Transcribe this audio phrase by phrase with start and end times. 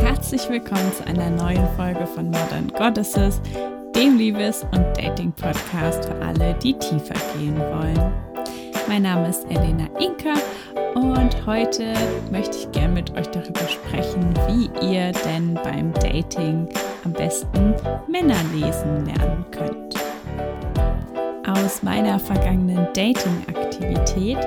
[0.00, 3.40] Herzlich willkommen zu einer neuen Folge von Modern Goddesses,
[3.96, 8.12] dem Liebes- und Dating-Podcast für alle, die tiefer gehen wollen.
[8.86, 10.34] Mein Name ist Elena Inka
[10.94, 11.92] und heute
[12.30, 16.68] möchte ich gerne mit euch darüber sprechen, wie ihr denn beim Dating
[17.04, 17.74] am besten
[18.06, 19.87] Männer lesen lernen könnt.
[21.68, 24.38] Aus meiner vergangenen Dating-Aktivität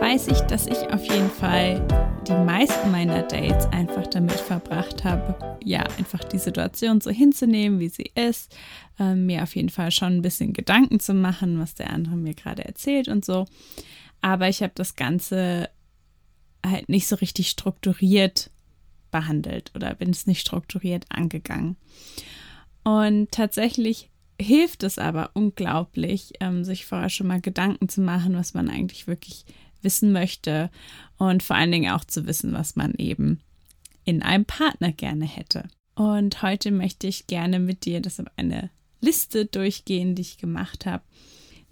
[0.00, 1.86] weiß ich, dass ich auf jeden Fall
[2.26, 7.90] die meisten meiner Dates einfach damit verbracht habe, ja, einfach die Situation so hinzunehmen, wie
[7.90, 8.56] sie ist,
[8.98, 12.34] äh, mir auf jeden Fall schon ein bisschen Gedanken zu machen, was der andere mir
[12.34, 13.46] gerade erzählt und so.
[14.20, 15.70] Aber ich habe das Ganze
[16.66, 18.50] halt nicht so richtig strukturiert
[19.12, 21.76] behandelt oder bin es nicht strukturiert angegangen.
[22.82, 24.10] Und tatsächlich
[24.42, 29.06] hilft es aber unglaublich, ähm, sich vorher schon mal Gedanken zu machen, was man eigentlich
[29.06, 29.44] wirklich
[29.82, 30.70] wissen möchte
[31.18, 33.40] und vor allen Dingen auch zu wissen, was man eben
[34.04, 35.68] in einem Partner gerne hätte.
[35.94, 41.02] Und heute möchte ich gerne mit dir das eine Liste durchgehen, die ich gemacht habe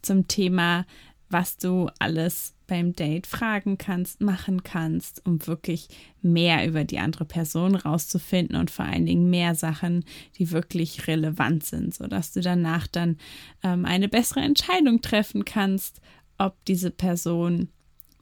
[0.03, 0.87] zum Thema,
[1.29, 5.89] was du alles beim Date fragen kannst, machen kannst, um wirklich
[6.23, 10.05] mehr über die andere Person rauszufinden und vor allen Dingen mehr Sachen,
[10.39, 13.19] die wirklich relevant sind, sodass du danach dann
[13.65, 16.01] ähm, eine bessere Entscheidung treffen kannst,
[16.39, 17.69] ob diese Person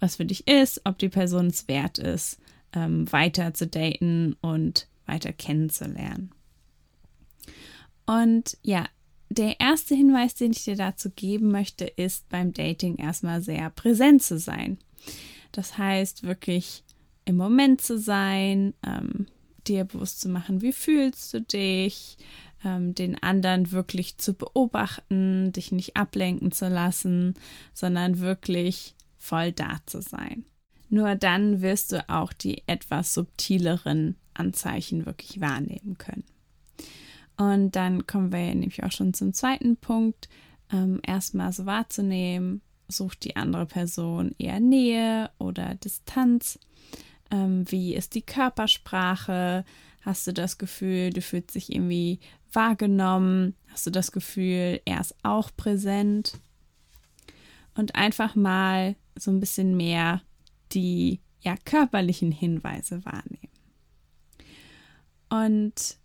[0.01, 2.39] was für dich ist, ob die Person es wert ist,
[2.73, 6.31] ähm, weiter zu daten und weiter kennenzulernen.
[8.07, 8.87] Und ja,
[9.31, 14.23] der erste Hinweis, den ich dir dazu geben möchte, ist beim Dating erstmal sehr präsent
[14.23, 14.79] zu sein.
[15.53, 16.83] Das heißt, wirklich
[17.25, 19.27] im Moment zu sein, ähm,
[19.67, 22.17] dir bewusst zu machen, wie fühlst du dich,
[22.65, 27.34] ähm, den anderen wirklich zu beobachten, dich nicht ablenken zu lassen,
[27.75, 30.45] sondern wirklich voll da zu sein.
[30.89, 36.25] Nur dann wirst du auch die etwas subtileren Anzeichen wirklich wahrnehmen können.
[37.38, 40.28] Und dann kommen wir nämlich auch schon zum zweiten Punkt.
[40.71, 46.59] Ähm, erstmal so wahrzunehmen, sucht die andere Person eher Nähe oder Distanz?
[47.31, 49.65] Ähm, wie ist die Körpersprache?
[50.03, 52.19] Hast du das Gefühl, du fühlst dich irgendwie
[52.53, 53.54] wahrgenommen?
[53.69, 56.41] Hast du das Gefühl, er ist auch präsent?
[57.75, 60.22] Und einfach mal so ein bisschen mehr
[60.72, 63.48] die ja, körperlichen Hinweise wahrnehmen.
[65.31, 65.98] Und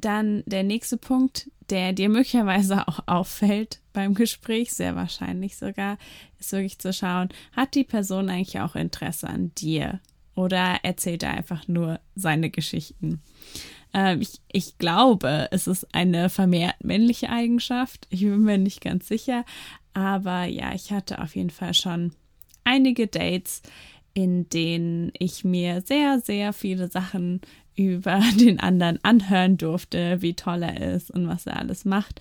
[0.00, 5.98] dann der nächste Punkt, der dir möglicherweise auch auffällt beim Gespräch, sehr wahrscheinlich sogar,
[6.38, 10.00] ist wirklich zu schauen, hat die Person eigentlich auch Interesse an dir
[10.34, 13.20] oder erzählt er einfach nur seine Geschichten?
[13.92, 18.06] Ähm, ich, ich glaube, es ist eine vermehrt männliche Eigenschaft.
[18.10, 19.44] Ich bin mir nicht ganz sicher,
[19.94, 22.12] aber ja, ich hatte auf jeden Fall schon
[22.64, 23.62] einige Dates,
[24.14, 27.40] in denen ich mir sehr, sehr viele Sachen
[27.78, 32.20] über den anderen anhören durfte, wie toll er ist und was er alles macht.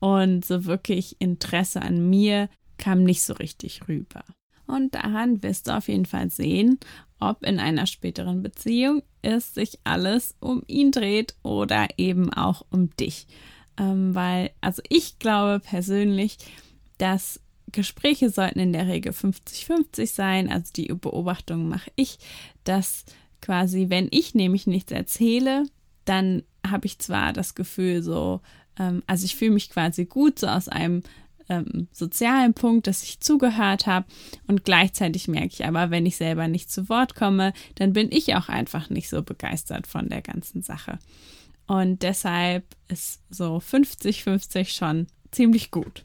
[0.00, 4.24] Und so wirklich Interesse an mir kam nicht so richtig rüber.
[4.66, 6.78] Und daran wirst du auf jeden Fall sehen,
[7.20, 12.94] ob in einer späteren Beziehung es sich alles um ihn dreht oder eben auch um
[12.96, 13.26] dich.
[13.78, 16.38] Ähm, weil, also ich glaube persönlich,
[16.98, 17.40] dass
[17.72, 20.50] Gespräche sollten in der Regel 50-50 sein.
[20.50, 22.18] Also die Beobachtung mache ich,
[22.64, 23.04] dass
[23.46, 25.66] quasi, wenn ich nämlich nichts erzähle,
[26.04, 28.40] dann habe ich zwar das Gefühl so,
[28.76, 31.04] ähm, also ich fühle mich quasi gut so aus einem
[31.48, 34.06] ähm, sozialen Punkt, dass ich zugehört habe
[34.48, 38.34] und gleichzeitig merke ich aber, wenn ich selber nicht zu Wort komme, dann bin ich
[38.34, 40.98] auch einfach nicht so begeistert von der ganzen Sache.
[41.68, 46.04] Und deshalb ist so 50-50 schon ziemlich gut.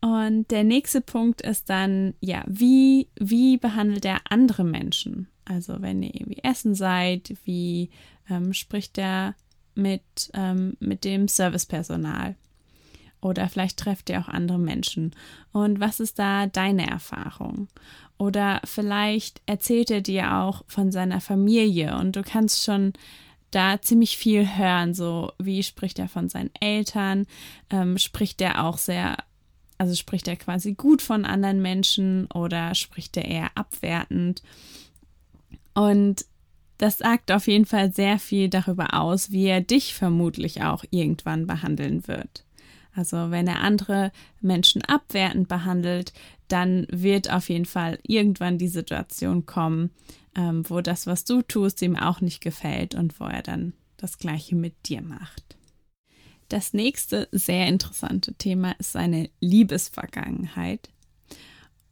[0.00, 5.28] Und der nächste Punkt ist dann, ja, wie, wie behandelt er andere Menschen?
[5.44, 7.90] Also wenn ihr irgendwie essen seid, wie
[8.28, 9.34] ähm, spricht er
[9.74, 10.02] mit,
[10.34, 12.36] ähm, mit dem Servicepersonal?
[13.20, 15.14] Oder vielleicht trefft ihr auch andere Menschen.
[15.52, 17.68] Und was ist da deine Erfahrung?
[18.18, 22.92] Oder vielleicht erzählt er dir auch von seiner Familie und du kannst schon
[23.52, 24.94] da ziemlich viel hören.
[24.94, 27.26] So, wie spricht er von seinen Eltern?
[27.70, 29.16] Ähm, spricht er auch sehr
[29.82, 34.40] also spricht er quasi gut von anderen Menschen oder spricht er eher abwertend?
[35.74, 36.24] Und
[36.78, 41.46] das sagt auf jeden Fall sehr viel darüber aus, wie er dich vermutlich auch irgendwann
[41.46, 42.44] behandeln wird.
[42.94, 46.12] Also wenn er andere Menschen abwertend behandelt,
[46.48, 49.90] dann wird auf jeden Fall irgendwann die Situation kommen,
[50.36, 54.18] ähm, wo das, was du tust, ihm auch nicht gefällt und wo er dann das
[54.18, 55.56] gleiche mit dir macht.
[56.48, 60.90] Das nächste sehr interessante Thema ist seine Liebesvergangenheit.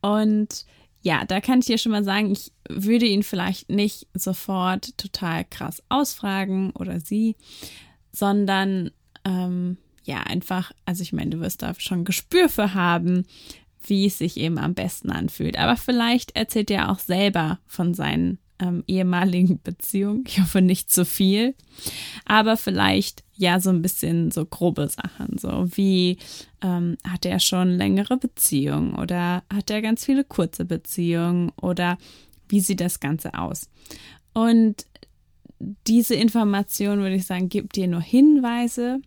[0.03, 0.67] Und
[1.02, 5.44] ja, da kann ich dir schon mal sagen, ich würde ihn vielleicht nicht sofort total
[5.44, 7.37] krass ausfragen oder sie,
[8.12, 8.91] sondern
[9.25, 13.26] ähm, ja, einfach, also ich meine, du wirst da schon Gespür für haben,
[13.87, 15.58] wie es sich eben am besten anfühlt.
[15.58, 20.25] Aber vielleicht erzählt er auch selber von seinen ähm, ehemaligen Beziehungen.
[20.26, 21.55] Ich hoffe nicht zu viel,
[22.25, 26.19] aber vielleicht ja so ein bisschen so grobe Sachen, so wie
[26.61, 31.97] ähm, hat er schon längere Beziehungen oder hat er ganz viele kurze Beziehungen oder
[32.49, 33.71] wie sieht das Ganze aus?
[34.35, 34.87] Und
[35.87, 39.01] diese Information, würde ich sagen, gibt dir nur Hinweise,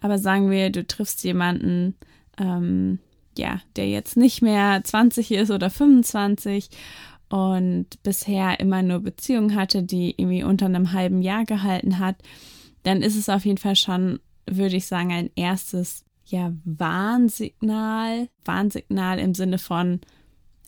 [0.00, 1.96] aber sagen wir, du triffst jemanden,
[2.38, 3.00] ähm,
[3.36, 6.70] ja, der jetzt nicht mehr 20 ist oder 25
[7.30, 12.16] und bisher immer nur Beziehungen hatte, die irgendwie unter einem halben Jahr gehalten hat,
[12.82, 19.18] dann ist es auf jeden Fall schon, würde ich sagen, ein erstes ja Warnsignal, Warnsignal
[19.18, 20.00] im Sinne von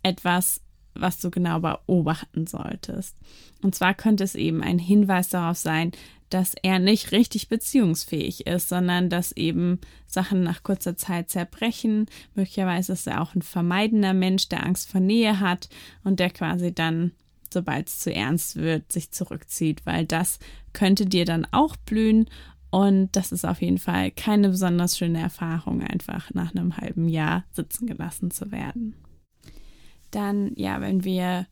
[0.02, 0.60] etwas,
[0.94, 3.16] was du genau beobachten solltest.
[3.62, 5.92] Und zwar könnte es eben ein Hinweis darauf sein,
[6.30, 12.06] dass er nicht richtig beziehungsfähig ist, sondern dass eben Sachen nach kurzer Zeit zerbrechen.
[12.34, 15.68] Möglicherweise ist er auch ein vermeidender Mensch, der Angst vor Nähe hat
[16.02, 17.12] und der quasi dann,
[17.52, 20.38] sobald es zu ernst wird, sich zurückzieht, weil das
[20.74, 22.28] könnte dir dann auch blühen
[22.70, 27.44] und das ist auf jeden Fall keine besonders schöne Erfahrung, einfach nach einem halben Jahr
[27.52, 28.96] sitzen gelassen zu werden.
[30.10, 31.46] Dann, ja, wenn wir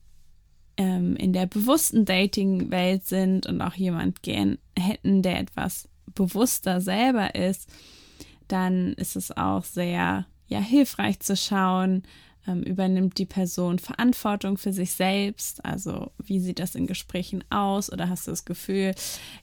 [0.77, 7.35] ähm, in der bewussten Dating-Welt sind und auch jemand gern hätten, der etwas bewusster selber
[7.35, 7.71] ist,
[8.49, 12.03] dann ist es auch sehr ja, hilfreich zu schauen,
[12.47, 15.65] ähm, übernimmt die Person Verantwortung für sich selbst?
[15.65, 17.93] Also wie sieht das in Gesprächen aus?
[17.93, 18.95] Oder hast du das Gefühl,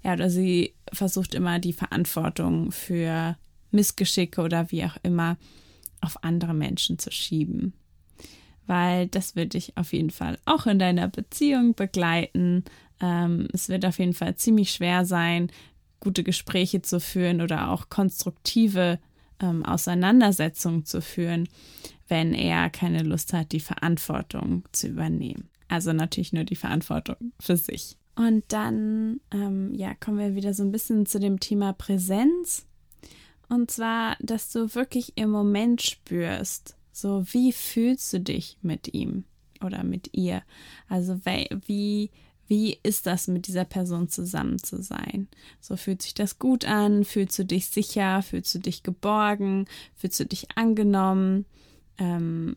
[0.04, 3.38] ja, oder sie versucht immer die Verantwortung für
[3.72, 5.38] Missgeschicke oder wie auch immer
[6.02, 7.74] auf andere Menschen zu schieben?
[8.70, 12.64] weil das wird dich auf jeden Fall auch in deiner Beziehung begleiten.
[13.02, 15.52] Ähm, es wird auf jeden Fall ziemlich schwer sein,
[16.00, 19.00] gute Gespräche zu führen oder auch konstruktive
[19.42, 21.50] ähm, Auseinandersetzungen zu führen,
[22.10, 25.50] wenn er keine Lust hat, die Verantwortung zu übernehmen.
[25.68, 27.96] Also natürlich nur die Verantwortung für sich.
[28.16, 32.66] Und dann, ähm, ja, kommen wir wieder so ein bisschen zu dem Thema Präsenz.
[33.48, 39.24] Und zwar, dass du wirklich im Moment spürst, so, wie fühlst du dich mit ihm
[39.64, 40.44] oder mit ihr?
[40.90, 42.12] Also, wie,
[42.48, 45.30] wie ist das mit dieser Person zusammen zu sein?
[45.62, 47.06] So fühlt sich das gut an?
[47.06, 48.22] Fühlst du dich sicher?
[48.22, 49.66] Fühlst du dich geborgen?
[49.96, 51.46] Fühlst du dich angenommen?
[52.00, 52.56] Ähm,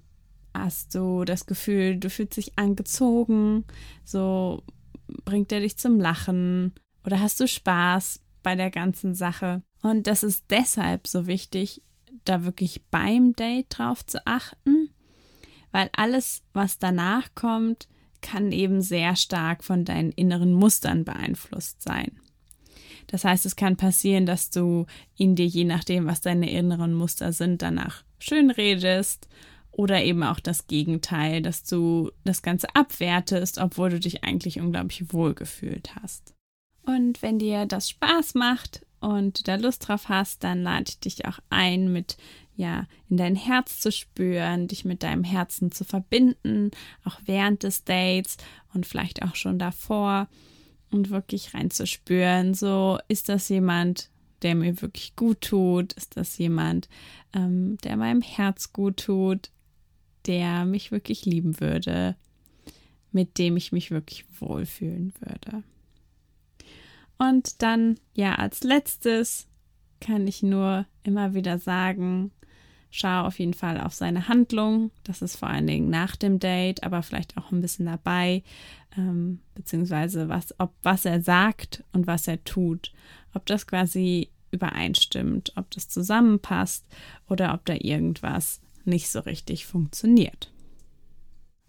[0.55, 3.65] hast du das Gefühl, du fühlst dich angezogen?
[4.05, 4.63] So
[5.25, 6.73] bringt er dich zum Lachen?
[7.05, 9.63] Oder hast du Spaß bei der ganzen Sache?
[9.83, 11.83] Und das ist deshalb so wichtig,
[12.25, 14.91] da wirklich beim Date drauf zu achten,
[15.73, 17.89] weil alles, was danach kommt,
[18.21, 22.21] kann eben sehr stark von deinen inneren Mustern beeinflusst sein.
[23.09, 24.87] Das heißt, es kann passieren, dass du
[25.17, 29.29] ihn dir, je nachdem, was deine inneren Muster sind, danach schön redest
[29.71, 35.13] oder eben auch das Gegenteil, dass du das Ganze abwertest, obwohl du dich eigentlich unglaublich
[35.13, 36.35] wohl gefühlt hast.
[36.85, 41.01] Und wenn dir das Spaß macht, und du da Lust drauf hast, dann lade ich
[41.01, 42.17] dich auch ein, mit
[42.55, 46.71] ja, in dein Herz zu spüren, dich mit deinem Herzen zu verbinden,
[47.05, 48.37] auch während des Dates
[48.73, 50.29] und vielleicht auch schon davor
[50.91, 54.11] und wirklich reinzuspüren, so ist das jemand,
[54.43, 56.89] der mir wirklich gut tut, ist das jemand,
[57.35, 59.51] ähm, der meinem Herz gut tut,
[60.27, 62.17] der mich wirklich lieben würde,
[63.11, 65.63] mit dem ich mich wirklich wohlfühlen würde.
[67.19, 69.47] Und dann, ja, als letztes
[70.01, 72.33] kann ich nur immer wieder sagen,
[72.91, 74.91] schau auf jeden Fall auf seine Handlung.
[75.05, 78.43] Das ist vor allen Dingen nach dem Date, aber vielleicht auch ein bisschen dabei,
[78.97, 82.93] ähm, beziehungsweise was, ob was er sagt und was er tut,
[83.35, 86.85] ob das quasi übereinstimmt, ob das zusammenpasst
[87.29, 90.53] oder ob da irgendwas nicht so richtig funktioniert.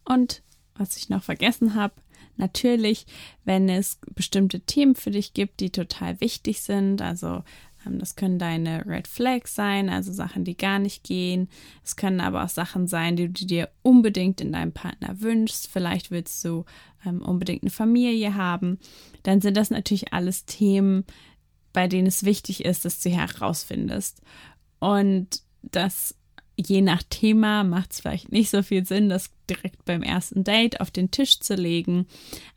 [0.06, 0.44] Und
[0.76, 1.94] was ich noch vergessen habe,
[2.36, 3.06] Natürlich,
[3.46, 7.44] wenn es bestimmte Themen für dich gibt, die total wichtig sind, also
[7.86, 11.48] ähm, das können deine Red Flags sein, also Sachen, die gar nicht gehen.
[11.84, 15.68] Es können aber auch Sachen sein, die du dir unbedingt in deinem Partner wünschst.
[15.68, 16.66] Vielleicht willst du
[17.06, 18.80] ähm, unbedingt eine Familie haben.
[19.22, 21.06] Dann sind das natürlich alles Themen,
[21.74, 24.22] bei denen es wichtig ist, dass du herausfindest.
[24.80, 26.16] Und das
[26.56, 30.82] je nach Thema macht es vielleicht nicht so viel Sinn, das direkt beim ersten Date
[30.82, 32.06] auf den Tisch zu legen,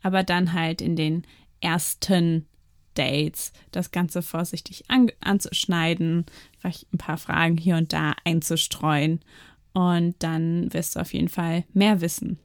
[0.01, 1.23] aber dann halt in den
[1.61, 2.45] ersten
[2.93, 6.25] Dates das Ganze vorsichtig an, anzuschneiden,
[6.59, 9.19] vielleicht ein paar Fragen hier und da einzustreuen
[9.73, 12.39] Und dann wirst du auf jeden Fall mehr wissen.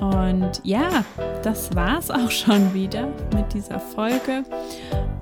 [0.00, 1.04] Und ja,
[1.42, 4.42] das war's auch schon wieder mit dieser Folge.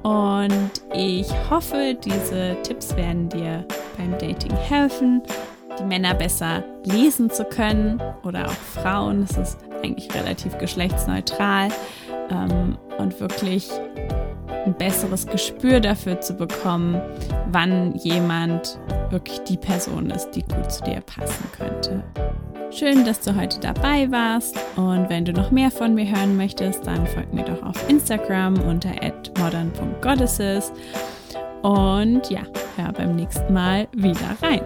[0.03, 3.65] Und ich hoffe, diese Tipps werden dir
[3.99, 5.23] beim Dating helfen,
[5.79, 9.23] die Männer besser lesen zu können oder auch Frauen.
[9.23, 11.69] Es ist eigentlich relativ geschlechtsneutral
[12.31, 13.71] ähm, und wirklich
[14.65, 17.01] ein besseres Gespür dafür zu bekommen,
[17.51, 18.79] wann jemand
[19.11, 22.05] wirklich die Person ist, die gut zu dir passen könnte.
[22.73, 26.87] Schön, dass du heute dabei warst und wenn du noch mehr von mir hören möchtest,
[26.87, 28.91] dann folg mir doch auf Instagram unter
[29.39, 30.73] @modern.goddesses
[31.63, 32.43] und ja,
[32.77, 34.63] hör beim nächsten Mal wieder rein.